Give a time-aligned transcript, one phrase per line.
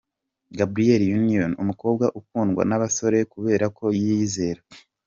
[0.57, 4.61] Gabrielle Union, umukobwa ukundwa nabasore kubera ko yiyizera.